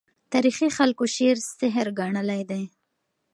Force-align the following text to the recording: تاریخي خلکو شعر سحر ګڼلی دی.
تاریخي 0.31 0.67
خلکو 0.77 1.03
شعر 1.15 1.37
سحر 1.59 1.87
ګڼلی 1.99 2.41
دی. 2.49 2.63